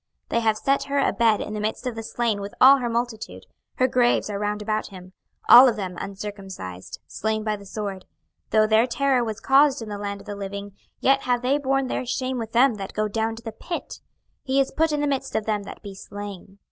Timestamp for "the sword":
7.55-8.05